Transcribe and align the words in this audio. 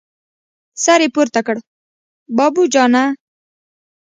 سر 0.83 0.99
يې 1.03 1.09
پورته 1.15 1.41
کړ: 1.47 1.57
بابو 2.37 2.63
جانه! 2.73 3.03